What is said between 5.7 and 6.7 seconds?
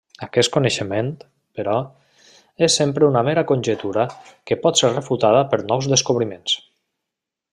nous descobriments.